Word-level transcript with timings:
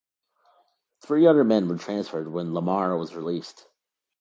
Three 1.03 1.27
other 1.27 1.43
men 1.43 1.67
were 1.69 1.77
transferred 1.77 2.27
when 2.27 2.53
Lahmar 2.53 2.97
was 2.97 3.13
released. 3.15 3.67